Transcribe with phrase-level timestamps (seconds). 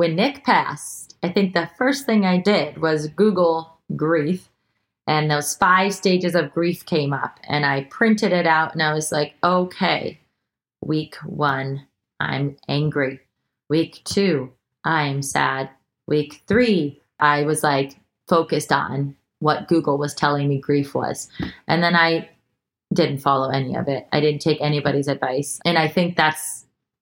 [0.00, 4.48] when Nick passed, I think the first thing I did was Google grief.
[5.06, 7.38] And those five stages of grief came up.
[7.46, 10.18] And I printed it out and I was like, okay,
[10.80, 11.86] week one,
[12.18, 13.20] I'm angry.
[13.68, 14.50] Week two,
[14.84, 15.68] I'm sad.
[16.06, 21.28] Week three, I was like focused on what Google was telling me grief was.
[21.68, 22.30] And then I
[22.94, 24.08] didn't follow any of it.
[24.12, 25.60] I didn't take anybody's advice.
[25.66, 26.64] And I think that's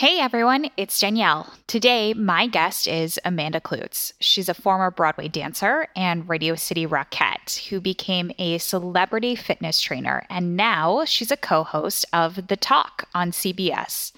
[0.00, 1.52] Hey everyone, it's Danielle.
[1.66, 4.14] Today, my guest is Amanda Kloots.
[4.18, 10.24] She's a former Broadway dancer and Radio City Rockette who became a celebrity fitness trainer,
[10.30, 14.12] and now she's a co host of The Talk on CBS.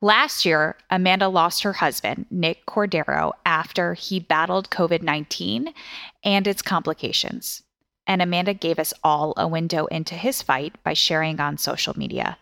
[0.00, 5.74] Last year, Amanda lost her husband, Nick Cordero, after he battled COVID 19
[6.22, 7.64] and its complications.
[8.06, 12.38] And Amanda gave us all a window into his fight by sharing on social media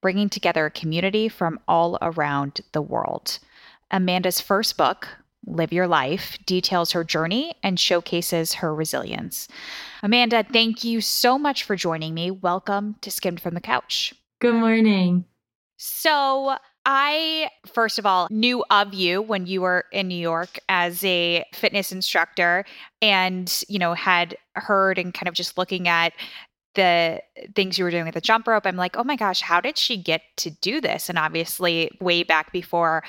[0.00, 3.38] bringing together a community from all around the world.
[3.90, 5.08] Amanda's first book,
[5.46, 9.48] Live Your Life, details her journey and showcases her resilience.
[10.02, 12.30] Amanda, thank you so much for joining me.
[12.30, 14.14] Welcome to Skimm'd from the Couch.
[14.40, 15.24] Good morning.
[15.78, 16.56] So,
[16.90, 21.44] I, first of all, knew of you when you were in New York as a
[21.52, 22.64] fitness instructor
[23.02, 26.14] and, you know, had heard and kind of just looking at
[26.78, 27.20] the
[27.56, 29.76] things you were doing with the jump rope, I'm like, oh my gosh, how did
[29.76, 31.08] she get to do this?
[31.08, 33.02] And obviously, way back before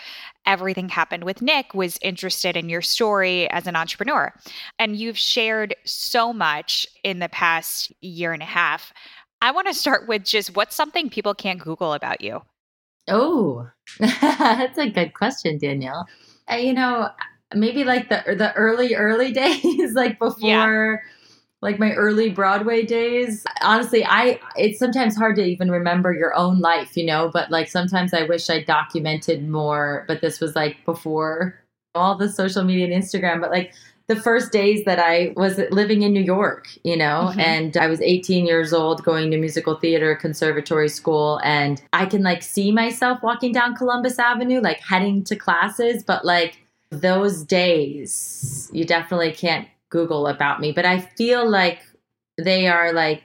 [0.48, 4.34] everything happened with Nick, was interested in your story as an entrepreneur.
[4.80, 8.92] And you've shared so much in the past year and a half.
[9.39, 12.42] I want to start with just what's something people can't Google about you?
[13.08, 16.08] Oh, that's a good question, Danielle.
[16.52, 17.10] Uh, you know,
[17.54, 21.04] maybe like the the early early days, like before.
[21.04, 21.10] Yeah
[21.61, 23.45] like my early Broadway days.
[23.61, 27.70] Honestly, I it's sometimes hard to even remember your own life, you know, but like
[27.70, 31.59] sometimes I wish I documented more, but this was like before
[31.95, 33.73] all the social media and Instagram, but like
[34.08, 37.39] the first days that I was living in New York, you know, mm-hmm.
[37.39, 42.23] and I was 18 years old going to musical theater conservatory school and I can
[42.23, 46.58] like see myself walking down Columbus Avenue like heading to classes, but like
[46.89, 51.82] those days you definitely can't Google about me, but I feel like
[52.38, 53.23] they are like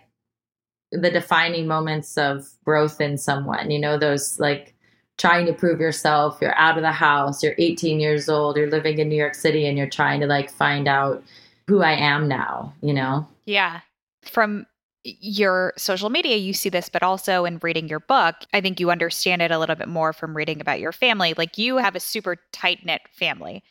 [0.93, 3.71] the defining moments of growth in someone.
[3.71, 4.75] You know, those like
[5.19, 8.99] trying to prove yourself, you're out of the house, you're 18 years old, you're living
[8.99, 11.23] in New York City, and you're trying to like find out
[11.67, 13.27] who I am now, you know?
[13.47, 13.81] Yeah.
[14.23, 14.67] From
[15.05, 18.91] your social media, you see this, but also in reading your book, I think you
[18.91, 21.35] understand it a little bit more from reading about your family.
[21.37, 23.63] Like you have a super tight knit family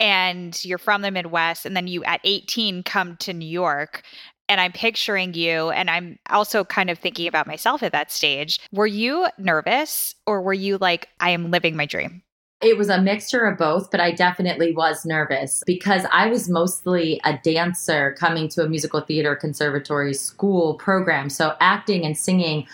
[0.00, 4.02] and you're from the Midwest, and then you at 18 come to New York.
[4.48, 8.58] And I'm picturing you, and I'm also kind of thinking about myself at that stage.
[8.72, 12.22] Were you nervous, or were you like, I am living my dream?
[12.60, 17.20] It was a mixture of both, but I definitely was nervous because I was mostly
[17.24, 21.30] a dancer coming to a musical theater conservatory school program.
[21.30, 22.66] So acting and singing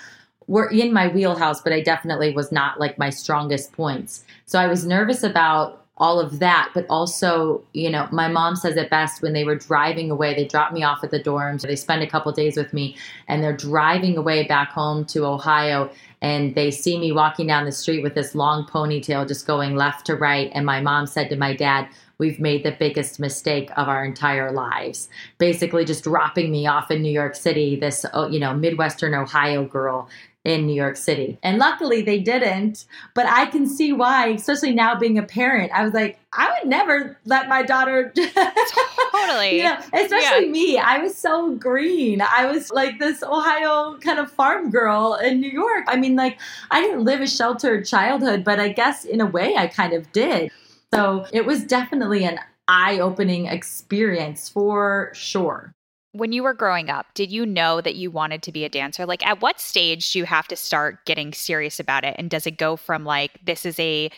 [0.49, 4.25] were in my wheelhouse, but I definitely was not like my strongest points.
[4.47, 8.77] So I was nervous about all of that, but also, you know, my mom says
[8.77, 10.35] it best when they were driving away.
[10.35, 11.63] They dropped me off at the dorms.
[11.63, 12.97] They spend a couple days with me,
[13.29, 15.91] and they're driving away back home to Ohio.
[16.21, 20.05] And they see me walking down the street with this long ponytail just going left
[20.07, 20.51] to right.
[20.55, 24.51] And my mom said to my dad, We've made the biggest mistake of our entire
[24.51, 25.11] lives.
[25.37, 29.67] Basically, just dropping me off in New York City, this, oh, you know, Midwestern Ohio
[29.67, 30.09] girl
[30.47, 31.37] in New York City.
[31.43, 35.73] And luckily they didn't, but I can see why, especially now being a parent.
[35.73, 38.13] I was like, I would never let my daughter
[39.13, 39.57] Totally.
[39.57, 40.53] you know, especially yeah.
[40.53, 40.79] me.
[40.79, 42.21] I was so green.
[42.21, 45.85] I was like this Ohio kind of farm girl in New York.
[45.89, 46.39] I mean, like
[46.71, 50.13] I didn't live a sheltered childhood, but I guess in a way I kind of
[50.13, 50.53] did.
[50.95, 52.39] So it was definitely an
[52.69, 55.75] eye-opening experience for sure
[56.17, 59.07] when you were growing up, did you know that you wanted to be a dancer?
[59.07, 62.17] Like, at what stage do you have to start getting serious about it?
[62.19, 64.11] And does it go from like, this is a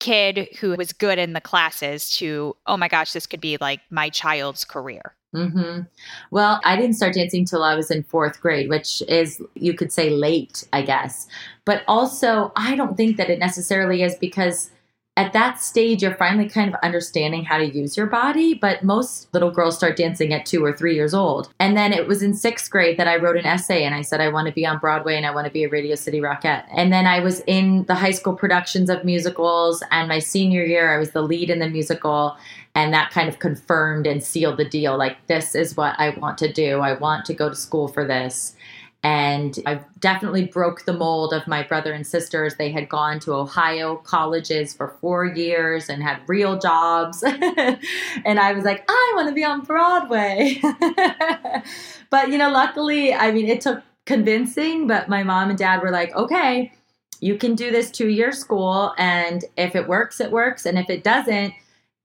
[0.00, 3.80] kid who was good in the classes to, oh my gosh, this could be like
[3.90, 5.14] my child's career?
[5.34, 5.82] Mm-hmm.
[6.30, 9.92] Well, I didn't start dancing till I was in fourth grade, which is, you could
[9.92, 11.26] say, late, I guess.
[11.64, 14.70] But also, I don't think that it necessarily is because
[15.16, 18.52] at that stage, you're finally kind of understanding how to use your body.
[18.54, 21.50] But most little girls start dancing at two or three years old.
[21.60, 24.20] And then it was in sixth grade that I wrote an essay and I said,
[24.20, 26.64] I want to be on Broadway and I want to be a Radio City Rockette.
[26.76, 29.84] And then I was in the high school productions of musicals.
[29.92, 32.36] And my senior year, I was the lead in the musical.
[32.74, 34.98] And that kind of confirmed and sealed the deal.
[34.98, 36.80] Like, this is what I want to do.
[36.80, 38.56] I want to go to school for this.
[39.04, 42.54] And I definitely broke the mold of my brother and sisters.
[42.54, 47.22] They had gone to Ohio colleges for four years and had real jobs.
[47.22, 50.58] and I was like, I want to be on Broadway.
[52.10, 55.90] but, you know, luckily, I mean, it took convincing, but my mom and dad were
[55.90, 56.72] like, okay,
[57.20, 58.94] you can do this two year school.
[58.96, 60.64] And if it works, it works.
[60.64, 61.52] And if it doesn't,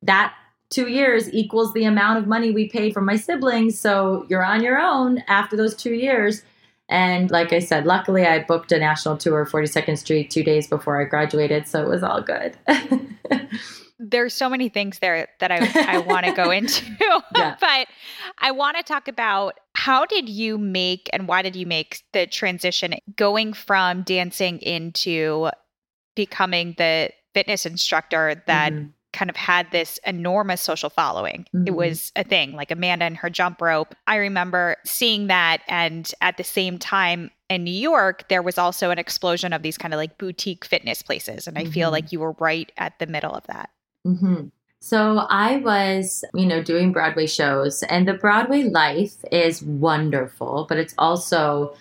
[0.02, 0.34] that
[0.70, 3.80] two years equals the amount of money we paid for my siblings.
[3.80, 6.44] So you're on your own after those two years.
[6.90, 11.00] And like I said, luckily I booked a national tour 42nd Street two days before
[11.00, 12.58] I graduated, so it was all good.
[14.00, 16.84] There's so many things there that I, I want to go into,
[17.36, 17.56] yeah.
[17.60, 17.88] but
[18.40, 22.26] I want to talk about how did you make and why did you make the
[22.26, 25.50] transition going from dancing into
[26.16, 28.88] becoming the fitness instructor that mm-hmm
[29.20, 31.46] kind of had this enormous social following.
[31.54, 31.68] Mm-hmm.
[31.68, 33.94] It was a thing, like Amanda and her jump rope.
[34.08, 35.62] I remember seeing that.
[35.68, 39.78] And at the same time, in New York, there was also an explosion of these
[39.78, 41.48] kind of like boutique fitness places.
[41.48, 41.72] And I mm-hmm.
[41.72, 43.72] feel like you were right at the middle of that.
[44.08, 44.46] Mm-hmm.
[44.80, 50.78] So I was, you know, doing Broadway shows, and the Broadway life is wonderful, but
[50.78, 51.76] it's also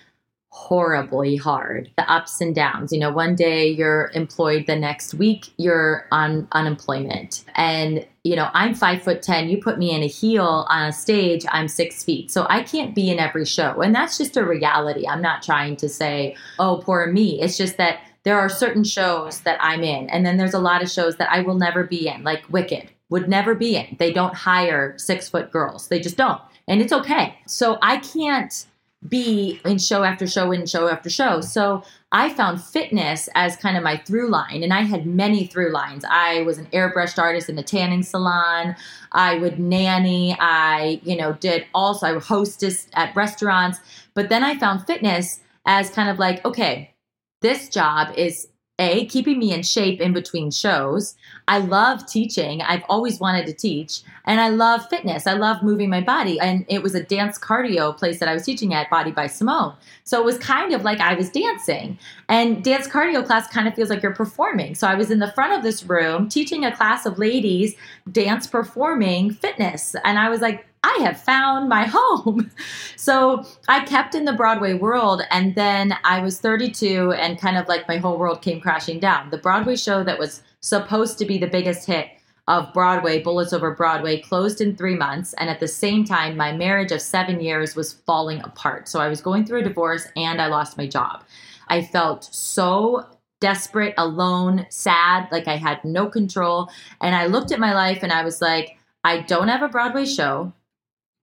[0.51, 1.91] horribly hard.
[1.97, 2.93] The ups and downs.
[2.93, 7.45] You know, one day you're employed, the next week you're on unemployment.
[7.55, 9.49] And, you know, I'm five foot 10.
[9.49, 12.31] You put me in a heel on a stage, I'm six feet.
[12.31, 13.81] So I can't be in every show.
[13.83, 15.07] And that's just a reality.
[15.07, 17.41] I'm not trying to say, oh, poor me.
[17.41, 20.11] It's just that there are certain shows that I'm in.
[20.11, 22.91] And then there's a lot of shows that I will never be in, like Wicked
[23.11, 23.97] would never be in.
[23.99, 25.89] They don't hire six foot girls.
[25.89, 26.41] They just don't.
[26.67, 27.39] And it's okay.
[27.47, 28.67] So I can't
[29.07, 31.41] be in show after show and show after show.
[31.41, 35.73] So I found fitness as kind of my through line, and I had many through
[35.73, 36.05] lines.
[36.09, 38.75] I was an airbrushed artist in a tanning salon.
[39.13, 40.37] I would nanny.
[40.41, 43.79] I, you know, did also I was hostess at restaurants.
[44.15, 46.95] But then I found fitness as kind of like, okay,
[47.41, 48.49] this job is
[48.79, 51.17] a keeping me in shape in between shows.
[51.49, 52.63] I love teaching.
[52.63, 54.03] I've always wanted to teach.
[54.25, 55.27] And i love fitness.
[55.27, 56.39] I love moving my body.
[56.39, 59.75] And it was a dance cardio place that i was teaching at body by simone.
[60.05, 61.99] So it was kind of like i was dancing.
[62.29, 64.75] And dance cardio class kind of feels like you're performing.
[64.75, 67.75] So i was in the front of this room teaching a class of ladies
[68.13, 69.97] dance performing fitness.
[70.05, 72.51] And i was like I have found my home.
[72.97, 75.23] so I kept in the Broadway world.
[75.31, 79.31] And then I was 32 and kind of like my whole world came crashing down.
[79.31, 82.09] The Broadway show that was supposed to be the biggest hit
[82.49, 85.35] of Broadway, Bullets Over Broadway, closed in three months.
[85.35, 88.89] And at the same time, my marriage of seven years was falling apart.
[88.89, 91.25] So I was going through a divorce and I lost my job.
[91.69, 93.07] I felt so
[93.41, 96.71] desperate, alone, sad, like I had no control.
[97.01, 100.07] And I looked at my life and I was like, I don't have a Broadway
[100.07, 100.53] show.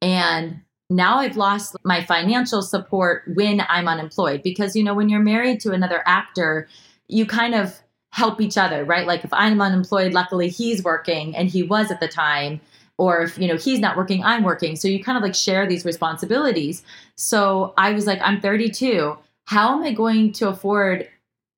[0.01, 5.19] And now I've lost my financial support when I'm unemployed because, you know, when you're
[5.19, 6.67] married to another actor,
[7.07, 7.79] you kind of
[8.11, 9.07] help each other, right?
[9.07, 12.61] Like if I'm unemployed, luckily he's working and he was at the time.
[12.97, 14.77] Or if, you know, he's not working, I'm working.
[14.77, 16.83] So you kind of like share these responsibilities.
[17.17, 19.17] So I was like, I'm 32.
[19.45, 21.09] How am I going to afford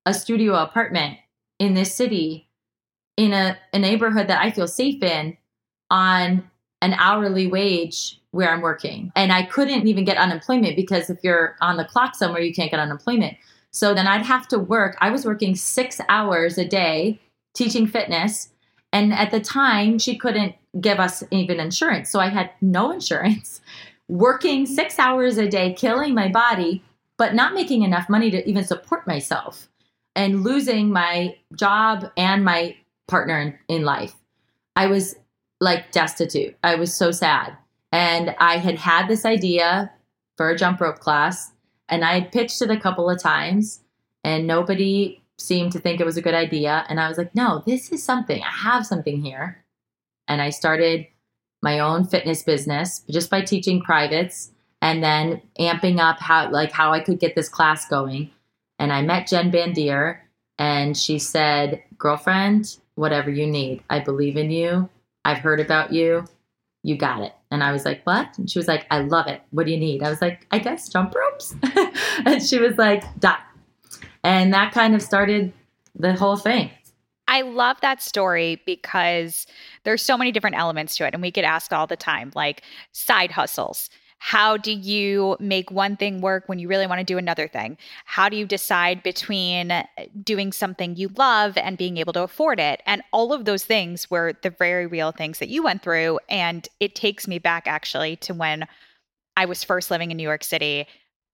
[0.04, 1.18] a studio apartment
[1.60, 2.48] in this city
[3.16, 5.36] in a, a neighborhood that I feel safe in
[5.90, 6.50] on
[6.82, 9.12] an hourly wage where I'm working.
[9.16, 12.70] And I couldn't even get unemployment because if you're on the clock somewhere, you can't
[12.70, 13.36] get unemployment.
[13.70, 14.96] So then I'd have to work.
[15.00, 17.20] I was working six hours a day
[17.54, 18.50] teaching fitness.
[18.92, 22.10] And at the time, she couldn't give us even insurance.
[22.10, 23.60] So I had no insurance,
[24.08, 26.82] working six hours a day, killing my body,
[27.16, 29.68] but not making enough money to even support myself
[30.14, 34.14] and losing my job and my partner in, in life.
[34.76, 35.16] I was
[35.60, 36.56] like destitute.
[36.62, 37.56] I was so sad.
[37.92, 39.92] And I had had this idea
[40.36, 41.52] for a jump rope class,
[41.88, 43.80] and I had pitched it a couple of times,
[44.22, 46.84] and nobody seemed to think it was a good idea.
[46.88, 48.42] And I was like, no, this is something.
[48.42, 49.64] I have something here.
[50.26, 51.06] And I started
[51.62, 54.50] my own fitness business just by teaching privates
[54.80, 58.30] and then amping up how like how I could get this class going.
[58.78, 60.18] And I met Jen Bandier
[60.58, 63.82] and she said, "Girlfriend, whatever you need.
[63.90, 64.88] I believe in you.
[65.28, 66.24] I've heard about you.
[66.82, 68.36] You got it." And I was like, what?
[68.38, 69.40] And she was like, I love it.
[69.50, 70.02] What do you need?
[70.02, 71.54] I was like, I guess jump ropes.
[72.26, 73.38] and she was like, done.
[74.22, 75.52] And that kind of started
[75.94, 76.70] the whole thing.
[77.26, 79.46] I love that story because
[79.84, 81.14] there's so many different elements to it.
[81.14, 83.88] And we get asked all the time, like side hustles.
[84.18, 87.78] How do you make one thing work when you really want to do another thing?
[88.04, 89.84] How do you decide between uh,
[90.22, 92.82] doing something you love and being able to afford it?
[92.84, 96.18] And all of those things were the very real things that you went through.
[96.28, 98.66] And it takes me back actually to when
[99.36, 100.86] I was first living in New York City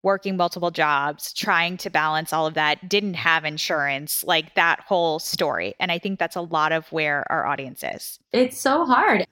[0.04, 5.18] working multiple jobs, trying to balance all of that, didn't have insurance, like that whole
[5.18, 5.74] story.
[5.80, 8.20] And I think that's a lot of where our audience is.
[8.30, 9.26] It's so hard.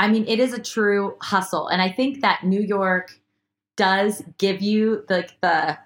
[0.00, 1.68] I mean, it is a true hustle.
[1.68, 3.20] And I think that New York
[3.76, 5.76] does give you like the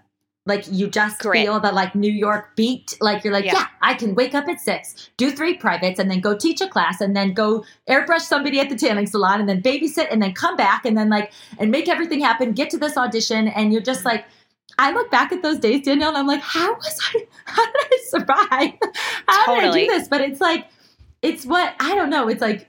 [0.47, 1.43] like you just Grit.
[1.43, 2.97] feel the like New York beat.
[3.01, 3.55] Like you're like, yeah.
[3.55, 3.67] yeah.
[3.83, 7.01] I can wake up at six, do three privates, and then go teach a class,
[7.01, 10.57] and then go airbrush somebody at the tanning salon, and then babysit, and then come
[10.57, 12.53] back, and then like and make everything happen.
[12.53, 14.25] Get to this audition, and you're just like.
[14.77, 17.27] I look back at those days, Danielle, and I'm like, how was I?
[17.45, 18.73] How did I survive?
[19.29, 19.83] How totally.
[19.83, 20.09] did I do this?
[20.09, 20.67] But it's like,
[21.23, 22.27] it's what I don't know.
[22.27, 22.69] It's like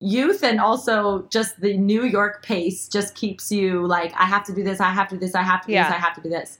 [0.00, 4.54] youth and also just the New York pace just keeps you like, I have to
[4.54, 5.84] do this, I have to do this, I have to do yeah.
[5.84, 6.58] this, I have to do this.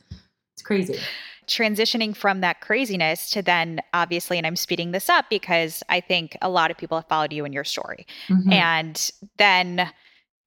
[0.55, 0.99] It's crazy.
[1.47, 6.37] Transitioning from that craziness to then, obviously, and I'm speeding this up because I think
[6.43, 8.07] a lot of people have followed you in your story.
[8.29, 8.53] Mm-hmm.
[8.53, 9.91] And then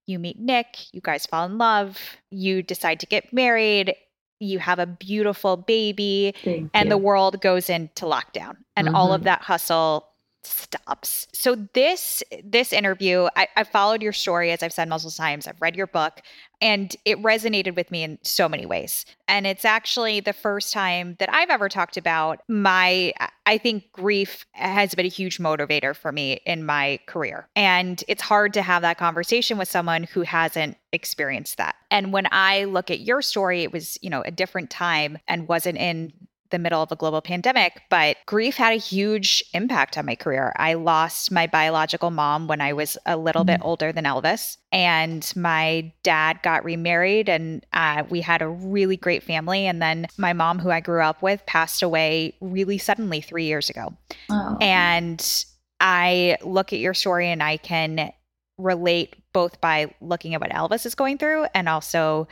[0.05, 1.97] you meet Nick, you guys fall in love,
[2.29, 3.95] you decide to get married,
[4.39, 6.89] you have a beautiful baby, Thank and you.
[6.91, 8.57] the world goes into lockdown.
[8.75, 8.95] And mm-hmm.
[8.95, 9.25] all of mm-hmm.
[9.25, 10.09] that hustle
[10.45, 11.27] stops.
[11.33, 15.47] So this this interview, I, I followed your story as I've said multiple times.
[15.47, 16.21] I've read your book,
[16.61, 19.05] and it resonated with me in so many ways.
[19.27, 23.13] And it's actually the first time that I've ever talked about my.
[23.45, 28.21] I think grief has been a huge motivator for me in my career, and it's
[28.21, 31.75] hard to have that conversation with someone who hasn't experienced that.
[31.91, 35.47] And when I look at your story, it was you know a different time and
[35.47, 36.13] wasn't in
[36.53, 40.53] the middle of a global pandemic, but grief had a huge impact on my career.
[40.55, 43.55] I lost my biological mom when I was a little mm-hmm.
[43.55, 48.95] bit older than Elvis, and my dad got remarried, and uh, we had a really
[48.95, 49.65] great family.
[49.65, 53.69] And then my mom, who I grew up with, passed away really suddenly three years
[53.69, 53.93] ago.
[54.29, 54.57] Oh.
[54.61, 55.45] And
[55.79, 58.13] I look at your story and I can
[58.59, 62.27] relate both by looking at what Elvis is going through and also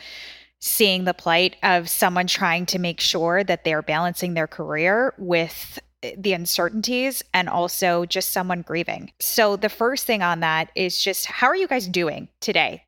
[0.62, 5.80] seeing the plight of someone trying to make sure that they're balancing their career with
[6.04, 9.12] eh, the uncertainties and also just someone grieving.
[9.20, 12.84] So, the first thing on that is just how are you guys doing today?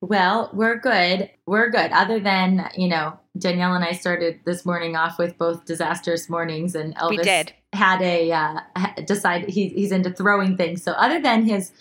[0.00, 1.30] Well, we're good.
[1.46, 1.90] We're good.
[1.92, 6.74] Other than, you know, Danielle and I started this morning off with both disastrous mornings,
[6.74, 8.60] and Elvis had a uh,
[9.06, 10.82] decided he, he's into throwing things.
[10.82, 11.72] So, other than his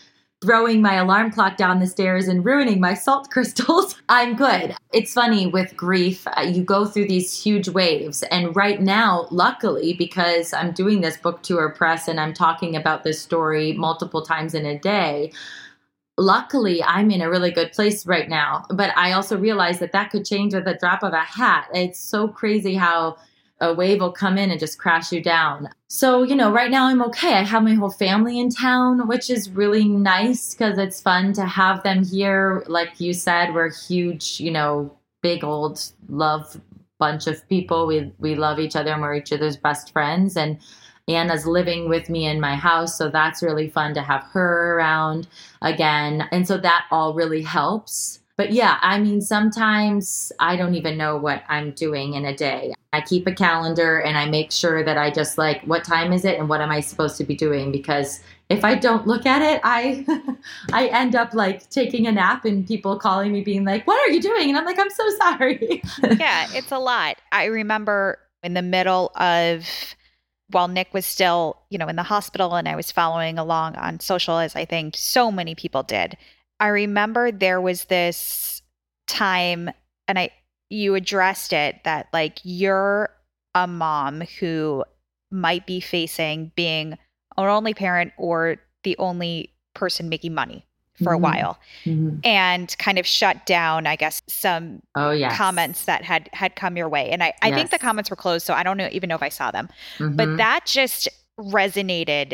[0.44, 4.76] throwing my alarm clock down the stairs and ruining my salt crystals, I'm good.
[4.92, 8.24] It's funny with grief, uh, you go through these huge waves.
[8.24, 13.04] And right now, luckily, because I'm doing this book tour press and I'm talking about
[13.04, 15.32] this story multiple times in a day,
[16.18, 18.66] luckily I'm in a really good place right now.
[18.70, 21.70] But I also realize that that could change with the drop of a hat.
[21.74, 23.18] It's so crazy how
[23.62, 25.70] a wave will come in and just crash you down.
[25.88, 27.34] So, you know, right now I'm okay.
[27.36, 31.46] I have my whole family in town, which is really nice because it's fun to
[31.46, 32.64] have them here.
[32.68, 34.92] Like you said, we're huge, you know,
[35.22, 36.60] big old love
[37.00, 37.86] bunch of people.
[37.86, 40.38] We we love each other and we're each other's best friends.
[40.38, 40.58] And
[41.08, 45.28] Anna's living with me in my house, so that's really fun to have her around
[45.62, 46.30] again.
[46.32, 48.20] And so that all really helps.
[48.36, 52.74] But yeah, I mean, sometimes I don't even know what I'm doing in a day.
[52.92, 56.25] I keep a calendar and I make sure that I just like, what time is
[56.25, 57.72] it and what am I supposed to be doing?
[57.72, 60.06] Because if I don't look at it, I
[60.74, 64.12] I end up like taking a nap and people calling me being like, "What are
[64.12, 65.82] you doing?" And I'm like, "I'm so sorry."
[66.20, 67.18] yeah, it's a lot.
[67.32, 69.68] I remember in the middle of
[70.52, 74.00] while Nick was still, you know, in the hospital and I was following along on
[74.00, 76.18] social as I think so many people did.
[76.60, 78.62] I remember there was this
[79.08, 79.70] time,
[80.08, 80.32] and I
[80.74, 83.10] you addressed it that like you're
[83.54, 84.84] a mom who
[85.32, 86.94] might be facing being
[87.38, 90.66] an only parent or the only person making money
[91.04, 91.14] for mm-hmm.
[91.14, 92.18] a while mm-hmm.
[92.24, 95.36] and kind of shut down i guess some oh yes.
[95.36, 97.58] comments that had had come your way and i, I yes.
[97.58, 99.70] think the comments were closed so i don't know even know if i saw them
[99.98, 100.16] mm-hmm.
[100.16, 101.08] but that just
[101.40, 102.34] resonated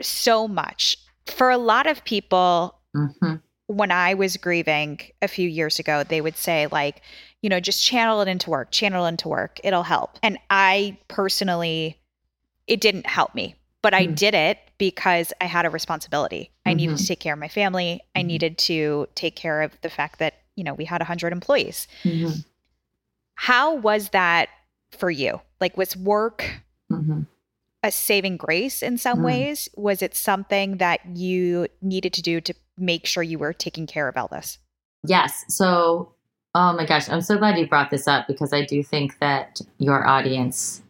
[0.00, 3.36] so much for a lot of people mm-hmm
[3.70, 7.02] when I was grieving a few years ago, they would say, like,
[7.42, 10.18] you know, just channel it into work, channel it into work, it'll help.
[10.22, 11.98] And I personally,
[12.66, 14.14] it didn't help me but I mm.
[14.14, 16.50] did it because I had a responsibility.
[16.64, 16.76] I mm-hmm.
[16.76, 18.00] needed to take care of my family.
[18.14, 18.26] I mm-hmm.
[18.28, 21.88] needed to take care of the fact that, you know, we had 100 employees.
[22.04, 22.40] Mm-hmm.
[23.34, 24.48] How was that
[24.90, 25.40] for you?
[25.60, 27.22] Like, was work mm-hmm.
[27.82, 29.24] a saving grace in some mm.
[29.24, 29.68] ways?
[29.76, 34.08] Was it something that you needed to do to make sure you were taking care
[34.08, 34.58] of Elvis?
[35.04, 35.44] Yes.
[35.48, 36.12] So,
[36.54, 39.60] oh my gosh, I'm so glad you brought this up because I do think that
[39.78, 40.82] your audience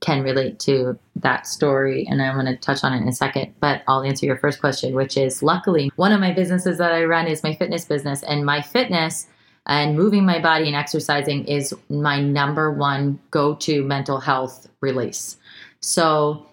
[0.00, 2.06] can relate to that story.
[2.10, 4.60] And I want to touch on it in a second, but I'll answer your first
[4.60, 8.22] question, which is luckily one of my businesses that I run is my fitness business.
[8.24, 9.28] And my fitness
[9.66, 15.36] and moving my body and exercising is my number one go to mental health release.
[15.80, 16.46] So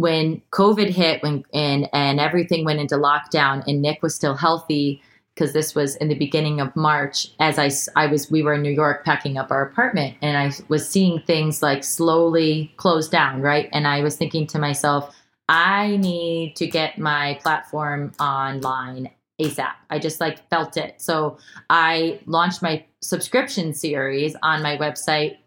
[0.00, 5.02] when COVID hit when and and everything went into lockdown and Nick was still healthy,
[5.34, 8.62] because this was in the beginning of March as I, I was we were in
[8.62, 13.40] New York packing up our apartment and I was seeing things like slowly close down
[13.40, 15.16] right and I was thinking to myself
[15.48, 19.72] I need to get my platform online ASAP.
[19.88, 21.00] I just like felt it.
[21.00, 21.38] So
[21.70, 25.38] I launched my subscription series on my website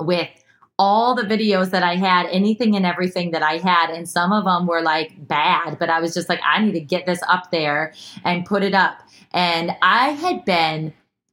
[0.00, 0.30] with
[0.78, 3.90] all the videos that I had, anything and everything that I had.
[3.90, 6.80] And some of them were like bad, but I was just like, I need to
[6.80, 8.98] get this up there and put it up.
[9.32, 10.92] And I had been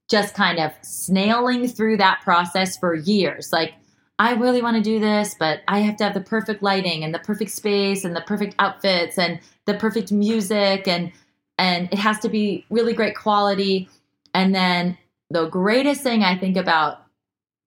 [0.10, 3.52] just kind of snailing through that process for years.
[3.52, 3.74] Like,
[4.20, 7.14] I really want to do this, but I have to have the perfect lighting and
[7.14, 11.12] the perfect space and the perfect outfits and the perfect music and
[11.58, 13.88] and it has to be really great quality.
[14.34, 14.98] And then
[15.30, 17.03] the greatest thing I think about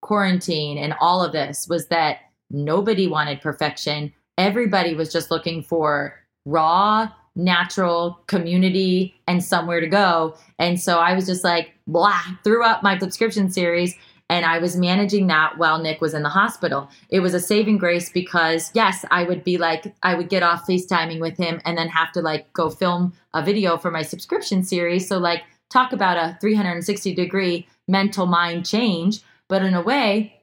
[0.07, 2.19] quarantine and all of this was that
[2.51, 4.13] nobody wanted perfection.
[4.39, 10.37] Everybody was just looking for raw, natural community and somewhere to go.
[10.59, 13.95] And so I was just like, blah, threw up my subscription series
[14.29, 16.89] and I was managing that while Nick was in the hospital.
[17.11, 20.67] It was a saving grace because, yes, I would be like, I would get off
[20.67, 24.65] FaceTiming with him and then have to like go film a video for my subscription
[24.65, 25.09] series.
[25.09, 29.21] So, like, talk about a 360 degree mental mind change.
[29.49, 30.43] But in a way,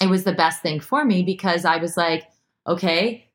[0.00, 2.28] it was the best thing for me because I was like,
[2.66, 3.30] okay,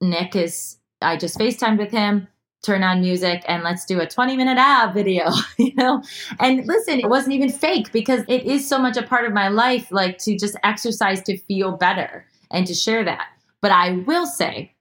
[0.00, 2.28] Nick is, I just FaceTimed with him
[2.66, 6.02] turn on music and let's do a 20 minute ab video, you know?
[6.40, 9.48] And listen, it wasn't even fake because it is so much a part of my
[9.48, 13.28] life, like to just exercise to feel better and to share that.
[13.62, 14.72] But I will say,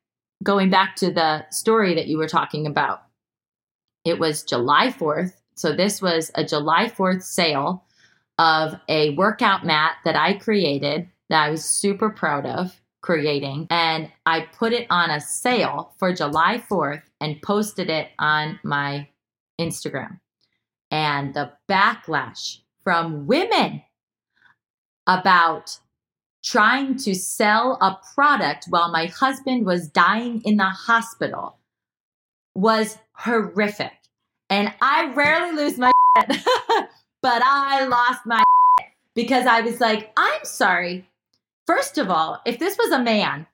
[0.43, 3.03] going back to the story that you were talking about,
[4.03, 5.33] it was July 4th.
[5.55, 7.84] So this was a July 4th sale
[8.37, 13.67] of a workout mat that I created that I was super proud of creating.
[13.69, 19.07] And I put it on a sale for July 4th and posted it on my
[19.59, 20.19] Instagram.
[20.91, 23.83] And the backlash from women
[25.07, 25.79] about
[26.43, 31.57] trying to sell a product while my husband was dying in the hospital
[32.53, 33.93] was horrific.
[34.49, 35.91] And I rarely lose my
[37.25, 38.43] but I lost my
[39.15, 41.09] because I was like, I'm sorry.
[41.65, 43.47] First of all, if this was a man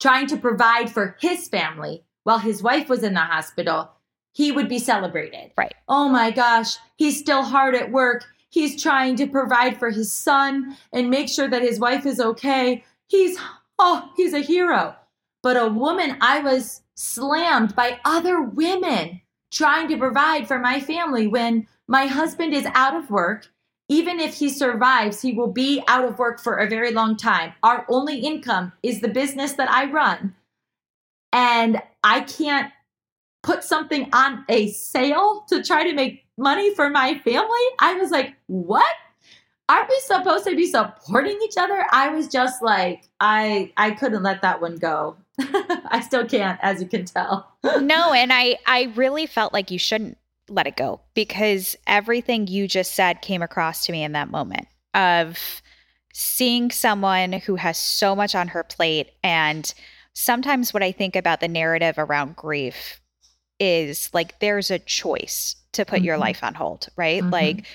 [0.00, 3.90] trying to provide for his family while his wife was in the hospital,
[4.32, 5.50] he would be celebrated.
[5.58, 5.74] Right.
[5.88, 8.24] Oh my gosh, he's still hard at work.
[8.48, 12.84] He's trying to provide for his son and make sure that his wife is okay.
[13.08, 13.36] He's,
[13.80, 14.94] oh, he's a hero.
[15.42, 21.26] But a woman, I was slammed by other women trying to provide for my family
[21.26, 23.48] when my husband is out of work
[23.88, 27.52] even if he survives, he will be out of work for a very long time.
[27.62, 30.34] Our only income is the business that I run.
[31.32, 32.72] And I can't
[33.42, 37.66] put something on a sale to try to make money for my family.
[37.78, 38.94] I was like, what?
[39.68, 41.84] Aren't we supposed to be supporting each other?
[41.90, 45.16] I was just like, I I couldn't let that one go.
[45.40, 47.52] I still can't, as you can tell.
[47.64, 52.68] no, and I I really felt like you shouldn't let it go because everything you
[52.68, 55.62] just said came across to me in that moment of
[56.12, 59.74] seeing someone who has so much on her plate and
[60.12, 63.00] sometimes what i think about the narrative around grief
[63.58, 66.04] is like there's a choice to put mm-hmm.
[66.04, 67.32] your life on hold right mm-hmm.
[67.32, 67.66] like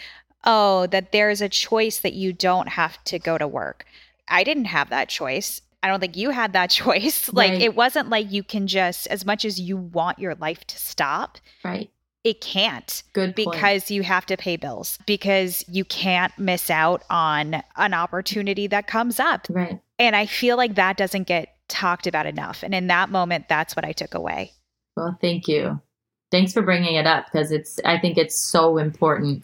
[0.45, 3.85] oh that there's a choice that you don't have to go to work
[4.27, 7.33] i didn't have that choice I don't think you had that choice.
[7.33, 7.61] Like right.
[7.63, 11.39] it wasn't like you can just as much as you want your life to stop.
[11.65, 11.89] Right
[12.23, 13.51] it can't good point.
[13.51, 18.87] because you have to pay bills because you can't miss out on an opportunity that
[18.87, 19.47] comes up.
[19.49, 19.79] Right.
[19.97, 22.63] And i feel like that doesn't get talked about enough.
[22.63, 24.51] And in that moment that's what i took away.
[24.95, 25.81] Well thank you.
[26.31, 29.43] Thanks for bringing it up because it's i think it's so important.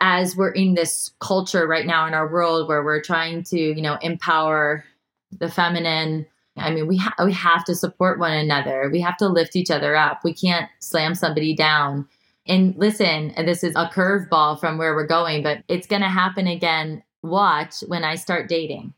[0.00, 3.82] As we're in this culture right now in our world where we're trying to you
[3.82, 4.84] know empower
[5.38, 8.90] the feminine I mean, we ha- we have to support one another.
[8.92, 10.20] We have to lift each other up.
[10.22, 12.06] We can't slam somebody down.
[12.46, 16.46] And listen, this is a curveball from where we're going, but it's going to happen
[16.46, 17.02] again.
[17.22, 18.94] Watch when I start dating.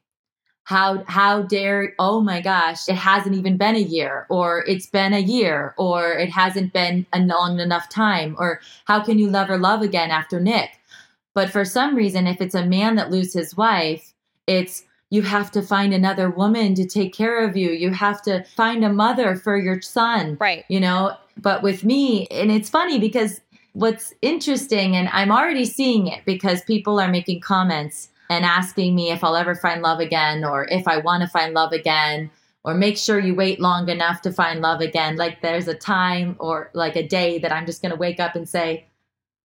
[0.64, 5.12] How how dare oh my gosh, it hasn't even been a year or it's been
[5.12, 9.50] a year or it hasn't been a long enough time or how can you love
[9.50, 10.70] or love again after Nick?
[11.34, 14.14] But for some reason if it's a man that loses his wife,
[14.46, 14.84] it's
[15.14, 17.70] you have to find another woman to take care of you.
[17.70, 20.36] You have to find a mother for your son.
[20.40, 20.64] Right.
[20.68, 23.40] You know, but with me, and it's funny because
[23.74, 29.12] what's interesting, and I'm already seeing it because people are making comments and asking me
[29.12, 32.28] if I'll ever find love again or if I want to find love again
[32.64, 35.14] or make sure you wait long enough to find love again.
[35.14, 38.34] Like there's a time or like a day that I'm just going to wake up
[38.34, 38.88] and say,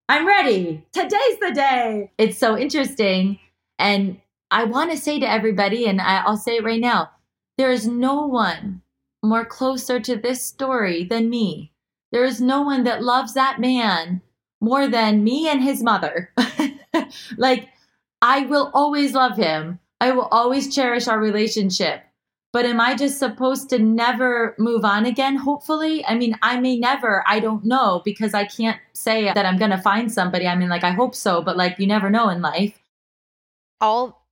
[0.08, 0.84] I'm ready.
[0.94, 2.12] Today's the day.
[2.18, 3.38] It's so interesting.
[3.78, 4.20] And
[4.52, 7.12] I want to say to everybody, and I, I'll say it right now
[7.60, 8.82] there is no one
[9.22, 11.74] more closer to this story than me.
[12.14, 14.22] There is no one that loves that man
[14.62, 16.32] more than me and his mother.
[17.38, 17.68] like,
[18.22, 19.80] I will always love him.
[20.00, 22.02] I will always cherish our relationship.
[22.54, 25.36] But am I just supposed to never move on again?
[25.36, 26.06] Hopefully.
[26.06, 27.26] I mean, I may never.
[27.28, 30.48] I don't know because I can't say that I'm going to find somebody.
[30.48, 32.80] I mean, like, I hope so, but like, you never know in life.
[33.82, 34.26] All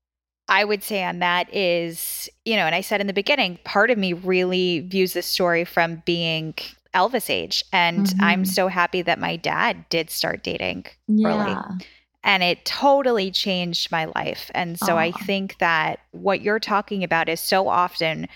[0.49, 3.89] I would say on that is, you know, and I said in the beginning, part
[3.91, 6.53] of me really views this story from being
[6.93, 7.63] Elvis age.
[7.73, 8.23] And mm-hmm.
[8.23, 11.27] I'm so happy that my dad did start dating yeah.
[11.27, 11.77] early.
[12.23, 14.51] And it totally changed my life.
[14.53, 18.27] And so I think that what you're talking about is so often,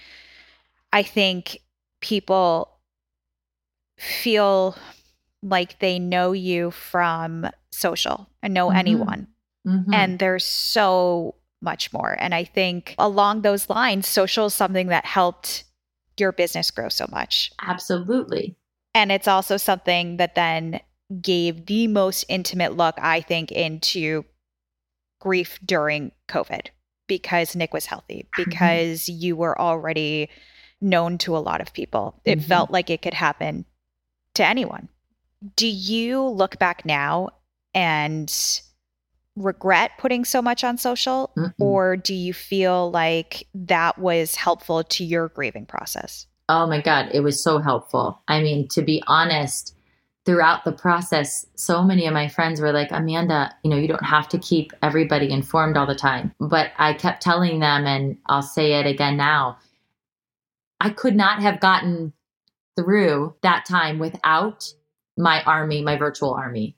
[0.93, 1.60] I think
[2.00, 2.78] people
[3.97, 4.78] feel
[5.43, 8.78] like they know you from social and know mm-hmm.
[8.78, 9.28] anyone.
[9.67, 9.93] Mm-hmm.
[9.93, 12.15] And there's so much more.
[12.19, 15.63] And I think along those lines, social is something that helped
[16.17, 17.52] your business grow so much.
[17.62, 18.56] Absolutely.
[18.93, 20.80] And it's also something that then
[21.21, 24.26] gave the most intimate look, I think, into
[25.19, 26.67] grief during COVID
[27.08, 28.50] because Nick was healthy, mm-hmm.
[28.50, 29.21] because mm-hmm.
[29.21, 30.30] you were already
[30.80, 32.19] known to a lot of people.
[32.26, 32.47] It mm-hmm.
[32.47, 33.65] felt like it could happen
[34.36, 34.89] to anyone.
[35.56, 37.30] Do you look back now
[37.74, 38.32] and
[39.36, 41.54] regret putting so much on social Mm-mm.
[41.60, 46.28] or do you feel like that was helpful to your grieving process?
[46.50, 48.22] Oh my god, it was so helpful.
[48.28, 49.76] I mean, to be honest,
[50.26, 54.04] throughout the process, so many of my friends were like, Amanda, you know, you don't
[54.04, 56.34] have to keep everybody informed all the time.
[56.39, 59.58] But I kept telling them, and I'll say it again now
[60.82, 62.12] I could not have gotten
[62.76, 64.74] through that time without
[65.15, 66.76] my army, my virtual army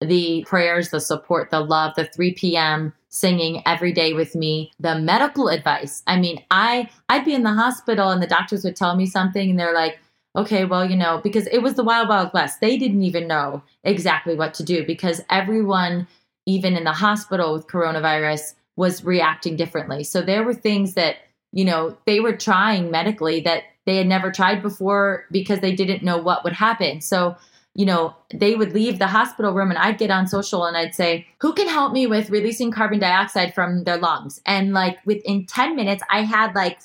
[0.00, 2.92] the prayers, the support, the love, the 3 p.m.
[3.08, 6.02] singing every day with me, the medical advice.
[6.06, 9.50] I mean, I I'd be in the hospital and the doctors would tell me something
[9.50, 9.98] and they're like,
[10.36, 12.60] okay, well, you know, because it was the wild, wild west.
[12.60, 16.06] They didn't even know exactly what to do because everyone,
[16.46, 20.04] even in the hospital with coronavirus, was reacting differently.
[20.04, 21.16] So there were things that,
[21.52, 26.04] you know, they were trying medically that they had never tried before because they didn't
[26.04, 27.00] know what would happen.
[27.00, 27.36] So
[27.74, 30.94] you know, they would leave the hospital room and I'd get on social and I'd
[30.94, 34.40] say, Who can help me with releasing carbon dioxide from their lungs?
[34.44, 36.80] And like within 10 minutes, I had like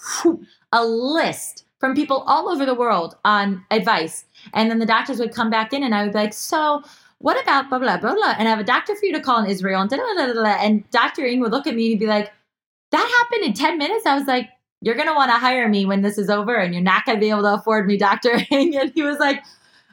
[0.72, 4.26] a list from people all over the world on advice.
[4.54, 6.84] And then the doctors would come back in and I would be like, So,
[7.20, 8.36] what about blah, blah, blah, blah?
[8.38, 9.82] And I have a doctor for you to call in Israel.
[9.82, 11.26] And, da, da, da, da, and Dr.
[11.26, 12.32] Ng would look at me and be like,
[12.92, 14.06] That happened in 10 minutes?
[14.06, 14.50] I was like,
[14.82, 17.18] You're going to want to hire me when this is over and you're not going
[17.18, 18.40] to be able to afford me, Dr.
[18.52, 18.76] Ng.
[18.80, 19.44] And he was like,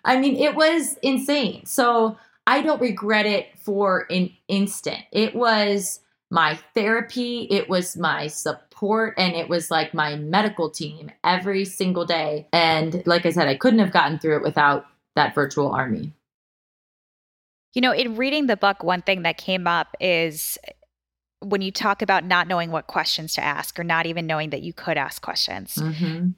[0.04, 1.66] I mean, it was insane.
[1.66, 5.00] So I don't regret it for an instant.
[5.12, 11.10] It was my therapy, it was my support, and it was like my medical team
[11.22, 12.48] every single day.
[12.52, 16.14] And like I said, I couldn't have gotten through it without that virtual army.
[17.74, 20.58] You know, in reading the book, one thing that came up is
[21.40, 24.62] when you talk about not knowing what questions to ask or not even knowing that
[24.62, 25.74] you could ask questions.
[25.74, 26.30] Mm-hmm.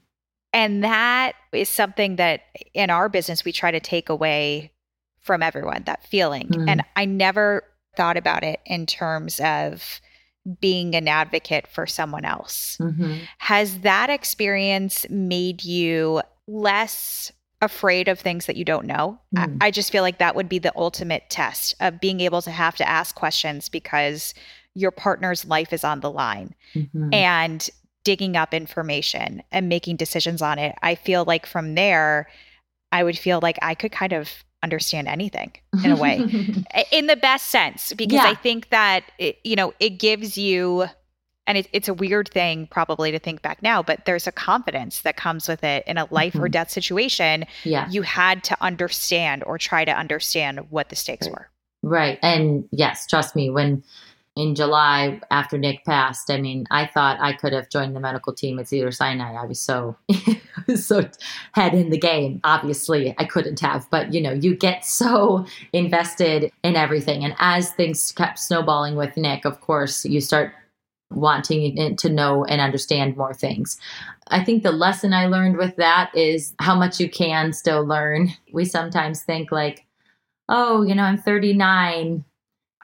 [0.55, 4.71] And that is something that in our business we try to take away
[5.21, 6.49] from everyone that feeling.
[6.49, 6.71] Mm.
[6.71, 7.65] And I never
[7.97, 10.01] thought about it in terms of
[10.61, 12.77] being an advocate for someone else.
[12.81, 13.15] Mm-hmm.
[13.39, 19.19] Has that experience made you less afraid of things that you don't know?
[19.35, 19.59] Mm.
[19.61, 22.51] I, I just feel like that would be the ultimate test of being able to
[22.51, 24.35] have to ask questions because
[24.75, 26.55] your partner's life is on the line.
[26.75, 27.13] Mm-hmm.
[27.13, 27.71] And
[28.05, 32.29] digging up information and making decisions on it, I feel like from there,
[32.93, 34.31] I would feel like I could kind of
[34.63, 35.53] understand anything
[35.85, 36.19] in a way,
[36.93, 38.27] in the best sense, because yeah.
[38.27, 40.87] I think that, it, you know, it gives you
[41.47, 45.03] and it, it's a weird thing probably to think back now, but there's a confidence
[45.03, 46.45] that comes with it in a life mm-hmm.
[46.45, 47.45] or death situation.
[47.65, 47.89] Yeah.
[47.91, 51.51] You had to understand or try to understand what the stakes were.
[51.83, 52.19] Right.
[52.23, 53.85] And yes, trust me, when
[54.37, 58.33] in July after Nick passed, I mean, I thought I could have joined the medical
[58.33, 59.33] team at Cedars-Sinai.
[59.35, 59.97] I was so
[60.75, 61.09] so
[61.53, 62.41] head in the game.
[62.43, 67.25] Obviously, I couldn't have, but you know, you get so invested in everything.
[67.25, 70.53] And as things kept snowballing with Nick, of course, you start
[71.11, 73.79] wanting to know and understand more things.
[74.29, 78.31] I think the lesson I learned with that is how much you can still learn.
[78.53, 79.87] We sometimes think like,
[80.49, 82.25] oh, you know, I'm 39